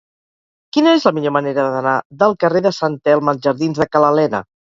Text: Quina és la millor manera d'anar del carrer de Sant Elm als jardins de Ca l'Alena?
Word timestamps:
Quina 0.77 0.93
és 0.99 1.03
la 1.07 1.11
millor 1.17 1.33
manera 1.35 1.65
d'anar 1.75 1.93
del 2.23 2.33
carrer 2.45 2.63
de 2.69 2.73
Sant 2.79 2.97
Elm 3.15 3.31
als 3.37 3.45
jardins 3.45 3.85
de 3.85 3.89
Ca 3.93 4.05
l'Alena? 4.07 4.43